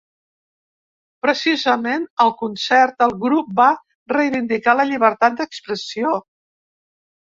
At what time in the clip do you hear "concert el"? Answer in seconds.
2.41-3.15